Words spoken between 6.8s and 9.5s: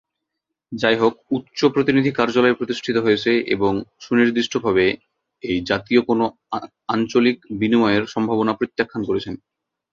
আঞ্চলিক বিনিময়ের সম্ভাবনা প্রত্যাখ্যান করেছে।